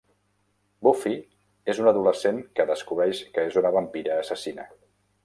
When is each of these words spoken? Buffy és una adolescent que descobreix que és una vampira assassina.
Buffy 0.85 1.11
és 1.73 1.81
una 1.83 1.91
adolescent 1.95 2.39
que 2.61 2.65
descobreix 2.71 3.21
que 3.37 3.45
és 3.51 3.61
una 3.63 3.73
vampira 3.77 4.17
assassina. 4.23 4.67